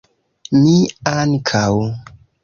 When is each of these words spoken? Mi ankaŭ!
Mi 0.61 0.71
ankaŭ! 1.11 1.69